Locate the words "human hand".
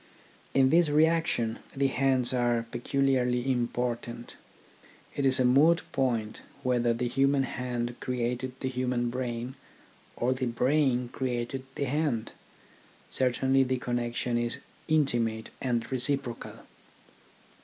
7.07-7.95